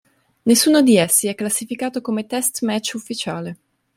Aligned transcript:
Nessuno 0.47 0.81
di 0.81 0.97
essi 0.97 1.27
è 1.27 1.35
classificato 1.35 2.01
come 2.01 2.25
"test-match" 2.25 2.93
ufficiale. 2.95 3.57